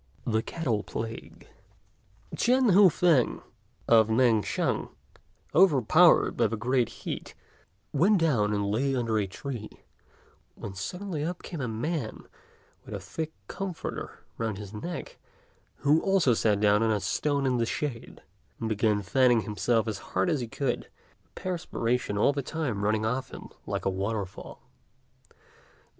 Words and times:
THE 0.25 0.41
CATTLE 0.41 0.81
PLAGUE. 0.81 1.45
Ch'ên 2.35 2.71
Hua 2.73 2.89
fêng, 2.89 3.43
of 3.87 4.07
Mêng 4.07 4.43
shan, 4.43 4.89
overpowered 5.53 6.35
by 6.35 6.47
the 6.47 6.57
great 6.57 6.89
heat, 7.05 7.35
went 7.93 8.23
and 8.23 8.65
lay 8.71 8.93
down 8.93 8.99
under 8.99 9.19
a 9.19 9.27
tree, 9.27 9.69
when 10.55 10.73
suddenly 10.73 11.23
up 11.23 11.43
came 11.43 11.61
a 11.61 11.67
man 11.67 12.25
with 12.83 12.95
a 12.95 12.99
thick 12.99 13.31
comforter 13.47 14.25
round 14.39 14.57
his 14.57 14.73
neck, 14.73 15.19
who 15.85 16.01
also 16.01 16.33
sat 16.33 16.59
down 16.59 16.81
on 16.81 16.89
a 16.89 16.99
stone 16.99 17.45
in 17.45 17.57
the 17.57 17.67
shade, 17.67 18.23
and 18.59 18.69
began 18.69 19.03
fanning 19.03 19.41
himself 19.41 19.87
as 19.87 19.99
hard 19.99 20.31
as 20.31 20.39
he 20.39 20.47
could, 20.47 20.89
the 21.25 21.29
perspiration 21.35 22.17
all 22.17 22.33
the 22.33 22.41
time 22.41 22.83
running 22.83 23.05
off 23.05 23.29
him 23.31 23.49
like 23.67 23.85
a 23.85 23.89
waterfall. 23.91 24.63